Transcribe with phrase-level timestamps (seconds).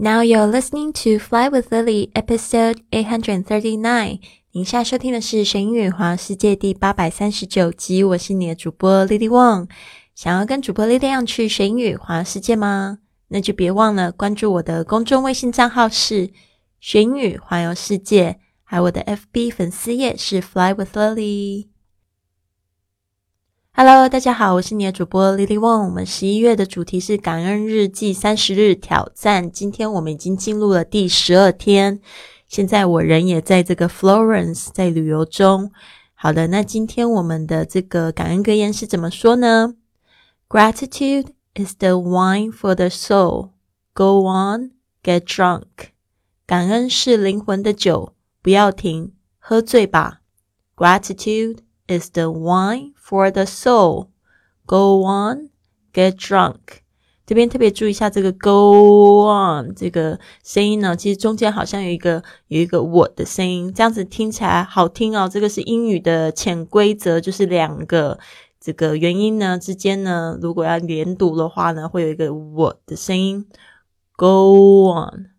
[0.00, 4.20] Now you're listening to Fly with Lily, episode eight hundred thirty-nine.
[4.52, 8.04] 您现在收听的是《神英语环游世界》第八百三十九集。
[8.04, 9.68] 我是你的主播 Lily Wong。
[10.14, 12.98] 想要跟主播 Lily 一样去神英语环游世界吗？
[13.26, 16.30] 那就别忘了关注我的公众微信账号是
[16.78, 21.66] “神英语环游世界”，还有我的 FB 粉丝页是 “Fly with Lily”。
[23.80, 25.84] Hello，大家好，我是你的主播 Lily Wong。
[25.84, 29.52] 我们十一月的主题是感恩日记三十日挑战。
[29.52, 32.00] 今天我们已经进入了第十二天，
[32.48, 35.70] 现在我人也在这个 Florence，在旅游中。
[36.14, 39.74] 好的，那今天我们的这个感恩格言是怎么说呢
[40.48, 43.50] ？Gratitude is the wine for the soul.
[43.94, 44.72] Go on,
[45.04, 45.92] get drunk.
[46.44, 50.22] 感恩是灵魂的酒，不要停，喝醉吧。
[50.74, 51.58] Gratitude
[51.88, 52.92] is the wine.
[52.94, 54.08] For the soul,
[54.66, 55.50] go on,
[55.92, 56.82] get drunk.
[57.26, 65.28] 这边特别注意一下这个 go on 这个声音呢，其实中间好像有一个有一个我的声音，这样子听起来好听哦。
[65.30, 68.18] 这个是英语的潜规则，就是两个
[68.58, 73.46] 这个元音呢之间呢，如果要连读的话呢，会有一个我的声音
[74.16, 75.37] go on。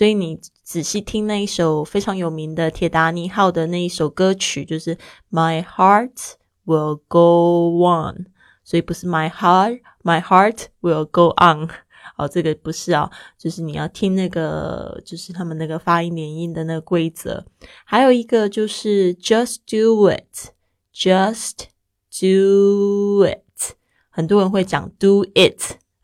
[0.00, 4.96] 所以你仔细听那一首非常有名的铁达尼号的那一首歌曲，就是
[5.30, 6.36] My Heart。
[6.64, 8.26] Will go on，
[8.64, 11.68] 所以不是 my heart，my heart will go on。
[12.16, 17.44] 哦，这个不是啊，就是你要听那个，就是他们那个发音连音的那个规则。
[17.84, 21.66] 还有一个就是 just do it，just
[22.10, 23.74] do it。
[24.08, 25.60] 很多人会讲 do it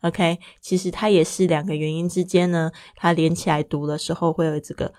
[0.07, 4.93] OK，其实它也是两个元音之间呢，它连起来读的时候会有这个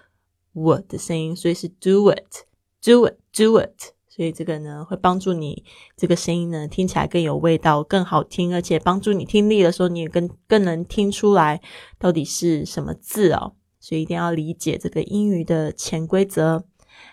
[0.52, 3.92] word 的声音，所以是 do it，do it，do it。
[4.08, 5.64] 所以这个呢，会帮助你
[5.96, 11.60] 这个声音呢听起来更有味道、更好听，而且帮助你听力的时候，你也更更能听出来
[12.00, 13.52] 到底是什么字哦。
[13.78, 16.64] 所以一定要理解这个英语的潜规则。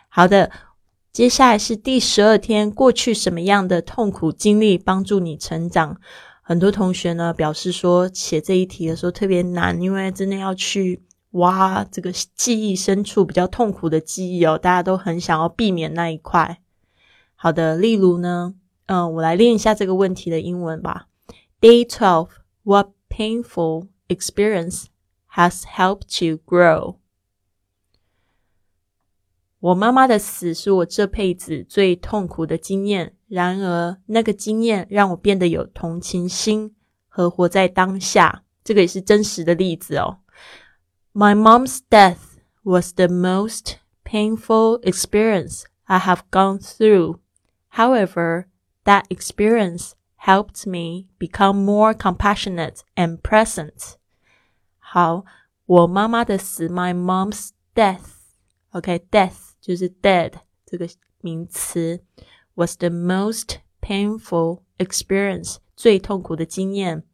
[0.09, 0.52] 好的，
[1.11, 6.02] 接下来是第十二天，过去什么样的痛苦经历帮助你成长？
[6.48, 11.02] 很多同学呢表示说，写这一题的时候特别难，因为真的要去
[11.32, 16.61] 挖这个记忆深处比较痛苦的记忆哦，大家都很想要避免那一块。
[17.33, 18.54] 好的，例如呢，
[18.86, 21.08] 嗯，我来练一下这个问题的英文吧。
[21.60, 22.30] Day twelve,
[22.62, 24.83] what painful experience
[25.33, 26.98] has helped you grow？
[29.60, 36.74] 我妈妈的死是我这辈子最痛苦的经验，然而那个经验让我变得有同情心
[37.08, 38.45] 和活在当下。
[38.62, 40.18] 这个也是真实的例子哦。
[41.12, 42.18] My mom's death
[42.62, 47.18] was the most painful experience I have gone through.
[47.73, 48.46] However,
[48.84, 53.95] that experience helped me become more compassionate and present.
[54.78, 55.24] 好，
[55.67, 60.34] 我妈妈的死，my mom's death，OK，death、okay, 就是 dead
[60.67, 60.89] 这个
[61.20, 62.02] 名词
[62.55, 67.05] ，was the most painful experience，最痛苦的经验。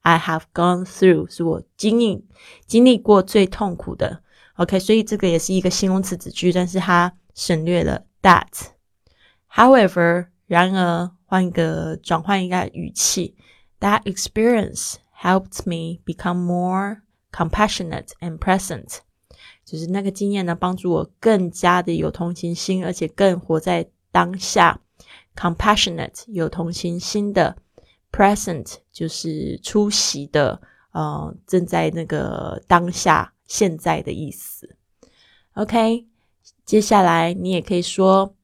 [0.00, 2.26] I have gone through 是我经历
[2.66, 4.22] 经历过最痛苦的。
[4.56, 13.34] OK，所以这个也是一个形容词子句，但是它省略了 that。However，然而换一个转换一个语气，
[13.80, 17.02] That experience helped me become more
[17.32, 18.98] compassionate and present。
[19.64, 24.80] 就是那个经验呢，帮助我更加的有同情心，而且更活在当下。
[25.39, 27.55] Compassionate 有同情心的
[28.11, 30.61] ，present 就是出席的，
[30.91, 34.75] 呃，正在那个当下现在的意思。
[35.53, 36.05] OK，
[36.65, 38.35] 接下来你也可以说。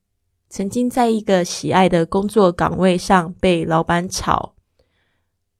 [0.48, 4.56] 曾经在一个喜爱的工作岗位上被老板炒，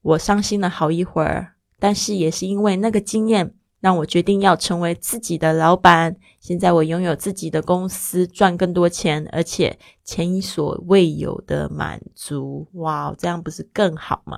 [0.00, 1.56] 我伤心了好一会儿。
[1.78, 3.54] 但是也是因为那个经验，
[3.86, 6.16] 让我决定要成为自己的老板。
[6.40, 12.66] 现在我拥有自己的公司，赚更多钱，而且前所未有的满足。
[12.72, 14.36] 哇，这样不是更好吗？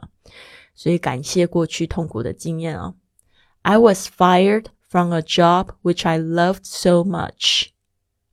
[0.74, 2.94] 所以感谢过去痛苦的经验哦。
[3.62, 7.68] I was fired from a job which I loved so much.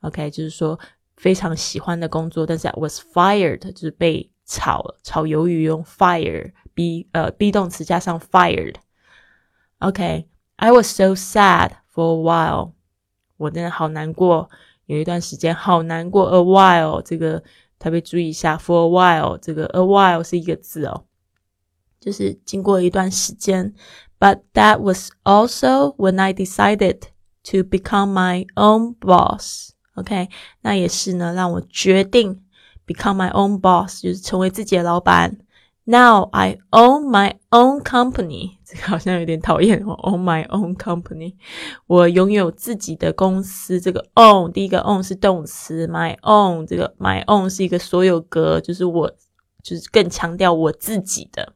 [0.02, 0.78] OK，就是说。
[1.18, 8.76] 非常喜欢的工作，但是 I was fired 就是被炒，炒鱿鱼用 fire be 呃 be 动词加上 fired。
[9.80, 12.72] OK I was so sad for a while，
[13.38, 14.50] 我真的好难过，
[14.86, 16.30] 有一段时间好难过。
[16.30, 17.44] A while 这个
[17.78, 21.06] 特别注意一下，for a while 这个 a while 是一个字哦，
[22.00, 23.74] 就是经过一段时间。
[24.18, 27.02] But that was also when I decided
[27.52, 29.72] to become my own boss。
[29.96, 30.30] OK，
[30.62, 32.44] 那也是呢，让我决定
[32.88, 35.38] become my own boss，就是成为自己的老板。
[35.88, 39.94] Now I own my own company，这个好像有点讨厌哦。
[40.02, 41.36] Own my own company，
[41.86, 43.80] 我拥有自己的公司。
[43.80, 49.12] 这个 own 第一个 own 是动词，my own 这个 my own 是一个所有格，就是我
[49.62, 51.54] 就是更强调我自己的。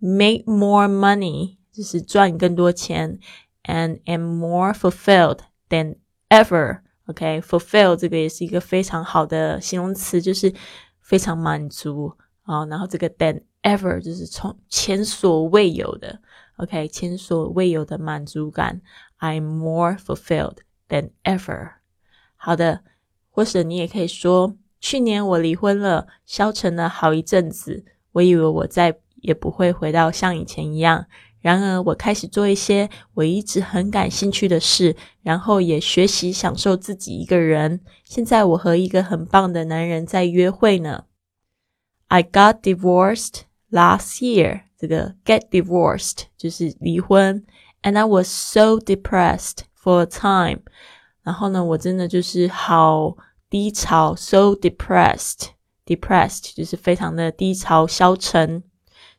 [0.00, 3.20] Make more money 就是赚更多钱
[3.62, 5.38] ，and am more fulfilled
[5.68, 5.98] than
[6.28, 6.80] ever。
[7.06, 10.52] OK，fulfill 这个也是一个非常好的形容词，就是
[11.00, 12.66] 非常满足啊。
[12.66, 16.20] 然后这个 than ever 就是从前所未有的
[16.56, 18.82] ，OK，前所未有的满足感。
[19.18, 21.74] I'm more fulfilled than ever。
[22.36, 22.82] 好的，
[23.30, 31.06] 或者你也可以说，去年我离婚了，消沉了好一阵子，我以为我再也不会回到像以前一样。
[31.40, 37.80] 然而，我开始做一些我一直很感兴趣的事，然后也学习享受自己一个人。
[38.04, 41.04] 现在，我和一个很棒的男人在约会呢。
[42.06, 44.61] I got divorced last year。
[44.77, 47.45] 这个 get divorced 就是离婚，
[47.81, 50.61] and I was so depressed for a time。
[51.23, 53.17] 然后呢，我真的就是好
[53.49, 58.63] 低潮，so depressed。depressed 就是非常的低潮、消沉，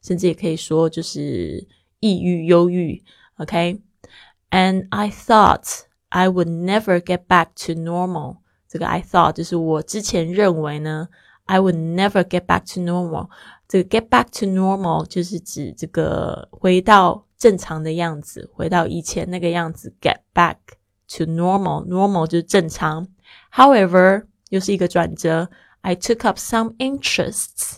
[0.02, 1.68] 甚至也可以说就是。
[2.00, 3.02] 抑郁、忧郁，
[3.38, 5.80] OK，and I thought
[6.10, 8.36] I would never get back to normal。
[8.68, 11.08] 这个 I thought 就是我之前认为呢，
[11.46, 13.30] I would never get back to normal。
[13.73, 19.91] 这个 get back to normal 就是指这个回到正常的样子，回到以前那个样子。
[19.99, 20.57] Get back
[21.17, 23.07] to normal，normal 就是正常。
[23.51, 25.49] However，又是一个转折。
[25.81, 27.77] I took up some interests。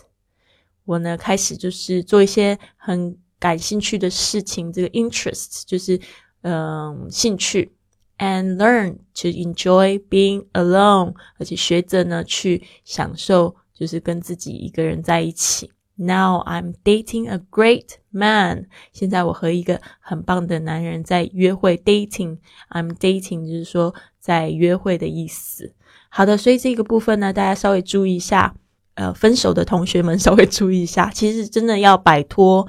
[0.84, 5.98] 我呢开始就是做一些很感兴趣的事情，这个 interest 就是
[6.42, 7.74] 嗯兴趣
[8.18, 15.72] ，and learn to enjoy being alone，而且学着呢去享受，就是跟自己一个人在一起。
[15.96, 21.76] Now I'm dating a great man，现在我和一个很棒的男人在约会。
[21.76, 25.74] Dating，I'm dating 就是说在约会的意思。
[26.08, 28.54] 好的，所以这个部分呢，大家稍微注意一下。
[28.94, 32.66] 呃，分手的同学们稍微注意一下， 其实真的要摆脱。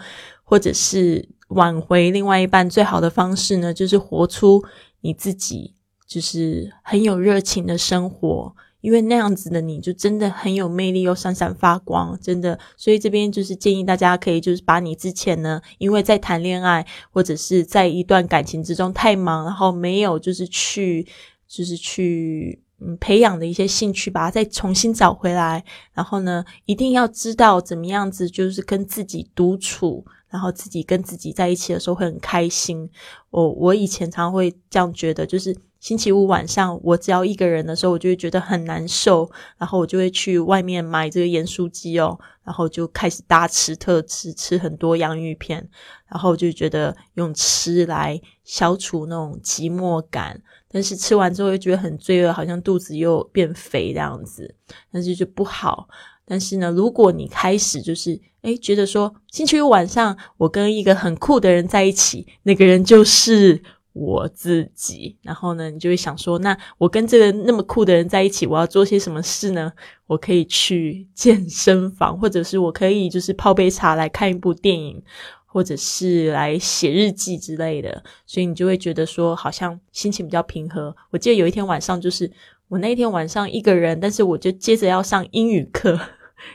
[0.50, 4.64] 或者是挽回另外一半最好的方式呢，就是活出
[5.02, 5.74] 你自己，
[6.06, 8.56] 就是很有热情的生活，
[8.88, 12.58] 因为那样子的你就真的很有魅力又闪闪发光，真的。
[12.78, 21.06] 所以这边就是建议大家可以就是把你之前呢，因为在谈恋爱或者是在一段感情之中太忙，然后没有就是去
[21.50, 25.66] 就是去嗯培养的一些兴趣，把它再重新找回来。
[25.92, 30.06] 然后呢，一定要知道怎么样子就是跟自己独处。
[30.30, 32.90] 然后自己跟自己在一起的时候会很开心。
[33.30, 39.30] 我我以前常会这样觉得，就是星期五晚上我只要一个人的时候，我就会觉得很难受。
[39.58, 45.70] 然后我就会去外面买这个盐酥鸡哦，然后就开始大吃特吃，吃很多洋芋片。
[46.10, 50.42] 然后就觉得用吃来消除那种寂寞感。
[50.70, 54.54] 但是吃完之后又觉得很罪恶，好像肚子又变肥这样子，
[54.92, 55.88] 但是就不好。
[56.30, 63.64] 但是呢，如果你开始就是诶觉得说星期五晚上我跟一个很酷的人在一起，那个人就是
[63.94, 65.16] 我自己。
[65.22, 69.72] 然后呢，你就会想说，那我跟这个那么酷的人在一起，我要做些什么事呢？
[70.06, 75.02] 我可以去健身房，或者是我可以就是泡杯茶来看一部电影，
[75.46, 78.04] 或者是来写日记之类的。
[78.26, 80.94] 所以你就会觉得说，好像心情比较平和。
[81.12, 82.30] 我记得有一天晚上，就是
[82.68, 85.98] 我那一天晚上一个人，但是我就接着要上英语课。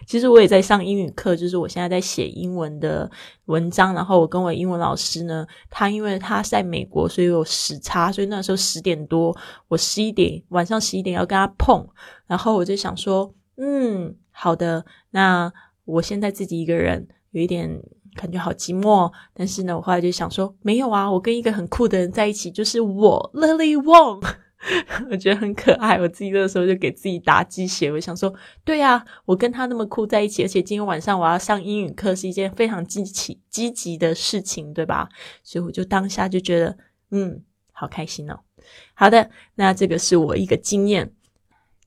[0.06, 3.10] 其实我也在上英语课，就是我现在在写英文的
[3.46, 9.36] 文章，然后我跟我英文老师呢，他因为他在美国，所以有时差，所以那时候十点多，
[9.68, 11.86] 我十一点晚上十一点要跟他碰，
[12.26, 15.52] 然后我就想说，嗯，好的，那
[15.84, 17.82] 我现在自己一个人有一点
[18.14, 24.22] 感觉好寂寞，但是呢，我后来就想说，没有啊，我跟一个很酷的人在一起，就是我 Lily Wong。
[25.10, 27.90] 我觉得很可爱，我自己那时候就给自己打鸡血。
[27.90, 28.32] 我想说，
[28.64, 35.08] 对呀，我跟他那么酷在一起，而且今天晚上我要上英语课，是一件非常积极积极的事情，对吧？
[35.42, 36.76] 所以我就当下就觉得，
[37.10, 37.42] 嗯，
[37.72, 38.38] 好开心哦。
[38.94, 41.12] 好的，那这个是我一个经验。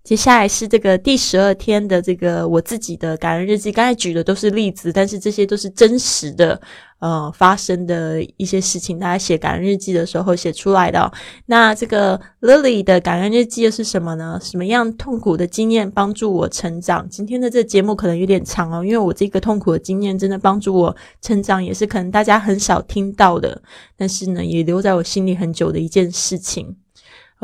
[0.05, 3.71] 接下来是这个第十二天的这个我自己的感恩日记。
[3.71, 6.61] 刚才举的都是例子，但是这些都是真实的，
[6.99, 8.99] 呃，发生的一些事情。
[8.99, 11.11] 大家写感恩日记的时候写出来的。
[11.47, 14.39] 那这个 Lily 的感恩日记又是什么呢？
[14.43, 17.09] 什么样痛苦的经验帮助我成长？
[17.09, 23.59] 今天的这节目可能有点长哦，因为我这个痛苦的经验真的帮助我成长，也是可能大家很少听到的，
[23.97, 26.75] 但是呢，也留在我心里很久的一件事情。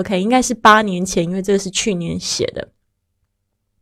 [0.02, 2.70] OK，应该是八年前，因为这个是去年写的。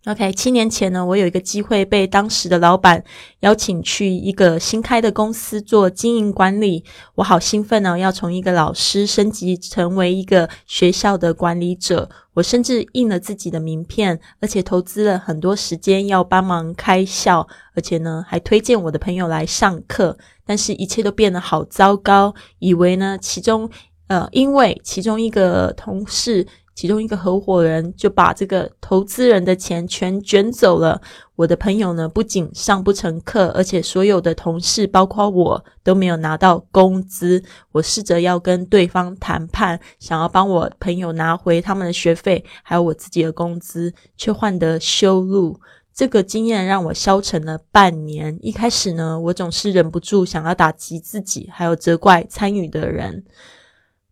[0.06, 3.04] OK，七年前呢，我有一个机会被当时的老板
[3.42, 6.84] 邀请去一个新开的公司做经营管理，
[7.16, 12.10] 我好兴奋呢，要从一个老师升级成为一个学校的管理者。
[12.36, 20.18] 我甚至印了自己的名片，而且投资了很多时间要帮忙开校，而且呢，还推荐我的朋友来上课。
[20.46, 22.34] 但是，一切都变得好糟糕。
[22.58, 23.70] 以为呢，其中
[24.10, 26.46] 呃，因为其中一个同事。
[26.76, 31.02] 其中一个合伙人就把这个投资人的钱全卷走了。
[31.36, 37.44] 我的朋友呢，不仅上不成课，而且所有的同事，包括我，都没有拿到工资。
[37.74, 45.60] 我试着要跟对方谈判，想要帮我朋友拿回他们的学费，还有我自己的工资，却换得羞辱。
[45.94, 48.40] 这个经验让我消沉了半年。
[48.42, 53.26] 一开始呢，我总是忍不住想要打击自己，还有责怪参与的人。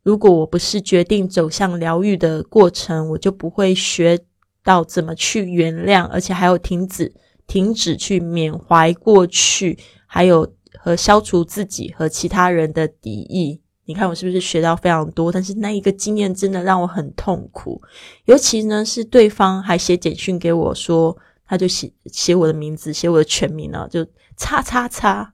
[0.08, 4.18] 如果我不是决定走向疗愈的过程，我就不会学
[4.64, 7.14] 到怎么去原谅，而且还有停止、
[7.46, 10.50] 停止去缅怀过去，还有
[10.80, 13.60] 和消除自己和其他人的敌意。
[13.84, 15.30] 你看我是不是学到非常多？
[15.30, 17.82] 但是那一个经验真的让我很痛苦，
[18.24, 25.34] 尤其呢是对方还写简讯给我说，他就写写我的名字，写我的全名了，就叉叉叉，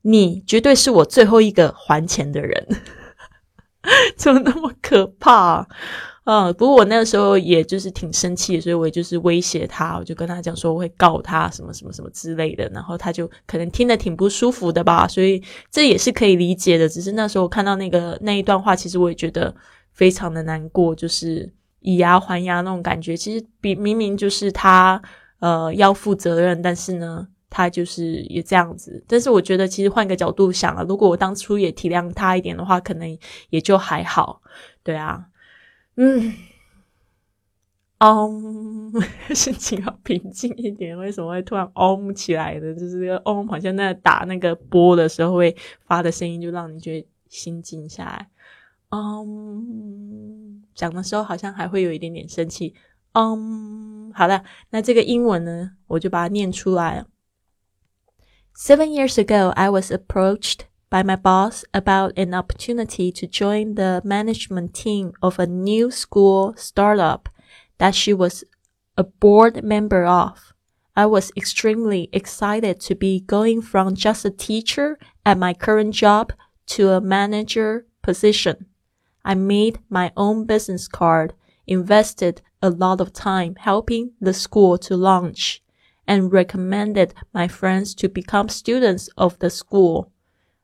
[0.00, 2.66] 你绝对是我最后一个还钱的人。
[4.16, 5.66] 怎么那么可怕
[6.24, 6.52] 啊？
[6.52, 12.68] 不过我那个时候也就是挺生气，所以我也就是威胁他，我就跟他讲说我会告他什么什么什么之类的。
[12.74, 16.88] 然后他就可能听得挺不舒服的吧，所以这也是可以理解的。
[16.88, 19.54] 只是那时候我看到那个那一段话，其实我也觉得
[19.92, 23.16] 非常的难过，就是以牙还牙那种感觉。
[23.16, 25.00] 其实比明明就是他
[25.38, 27.28] 呃要负责任，但是呢。
[27.50, 33.18] 他就是也这样子，但是我觉得其实换个角度想啊，如果我当初也体谅他一点的话，可能
[33.50, 34.42] 也就还好。
[34.82, 35.26] 对啊，
[35.96, 36.32] 嗯，
[38.00, 38.30] 哦，
[39.34, 40.96] 心情要平静一点。
[40.96, 42.74] 为什么会突然嗡起来的？
[42.74, 48.28] 就是个嗡，好像在打那个波的时候会发的声音，就让你觉得心静下来。
[48.90, 52.74] 嗯，讲的时候好像还会有一点点生气。
[53.12, 57.04] 嗯，好了，那这个英文呢，我就把它念出来。
[58.60, 64.74] Seven years ago, I was approached by my boss about an opportunity to join the management
[64.74, 67.28] team of a new school startup
[67.78, 68.42] that she was
[68.96, 70.52] a board member of.
[70.96, 76.32] I was extremely excited to be going from just a teacher at my current job
[76.74, 78.66] to a manager position.
[79.24, 81.32] I made my own business card,
[81.68, 85.62] invested a lot of time helping the school to launch
[86.08, 90.10] and recommended my friends to become students of the school.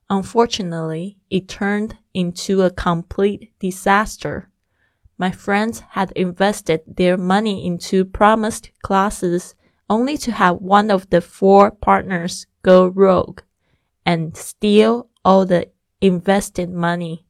[0.09, 4.49] Unfortunately, it turned into a complete disaster.
[5.19, 9.55] My friends had invested their money into promised classes
[9.89, 13.43] only to have one of the four partners go rogue
[14.07, 15.69] and steal all the
[16.01, 17.27] invested money,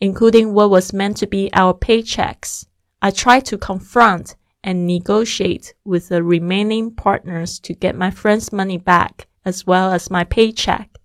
[0.00, 2.66] including what was meant to be our paychecks.
[3.00, 8.78] I tried to confront and negotiate with the remaining partners to get my friend's money
[8.78, 10.98] back as well as my paycheck.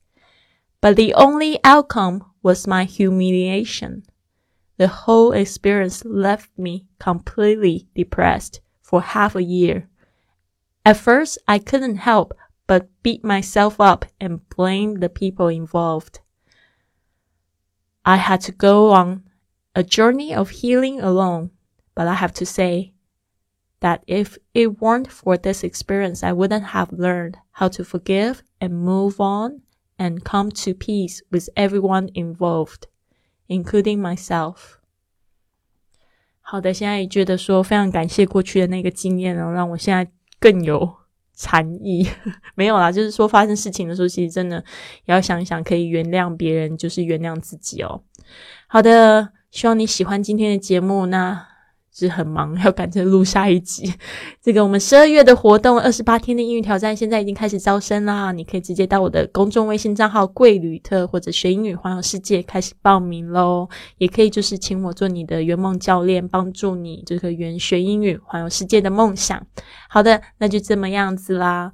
[0.82, 4.04] But the only outcome was my humiliation.
[4.78, 9.88] The whole experience left me completely depressed for half a year.
[10.86, 12.34] At first, I couldn't help
[12.68, 16.20] but beat myself up and blame the people involved.
[18.06, 19.24] I had to go on
[19.76, 21.52] a journey of healing alone,
[21.96, 22.93] but I have to say
[23.84, 28.84] that if it weren't for this experience, I wouldn't have learned how to forgive and
[28.84, 29.62] move on
[30.00, 32.88] and come to peace with everyone involved,
[33.48, 34.80] including myself.
[36.42, 40.10] 好的，现在也觉得说非常感谢过去的那个经验哦，让我现在
[40.40, 40.96] 更有
[41.34, 42.08] 禅意。
[42.56, 44.58] 没有啦，就是说发生事情的时候，其实真的
[45.06, 48.04] 也要想一想，可以原谅别人，就是原谅自己哦。
[48.68, 51.06] 好的，希望你喜欢今天的节目。
[51.06, 51.48] 那
[51.94, 53.94] 是很忙，要赶着录下一集。
[54.42, 58.32] 这个我们十二月的活动，二十八天的英语挑战，现在已经开始招生啦！
[58.32, 63.70] 你可以直接到我的公众微信账号“贵旅特”或者“学英语环游世界”开始报名喽。
[64.00, 69.46] 也可以就是请我做你的圆梦教练，帮助你这个圆学英语环游世界的梦想。
[69.88, 71.72] 好的，那就这么样子啦。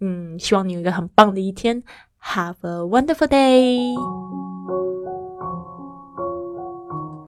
[0.00, 1.82] 嗯，希望你有一个很棒的一天。
[2.22, 4.53] Have a wonderful day。